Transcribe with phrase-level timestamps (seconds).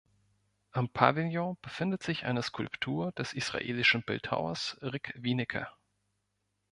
[0.71, 5.67] Am Pavillon befindet sich eine Skulptur des israelischen Bildhauers Rick Wienecke.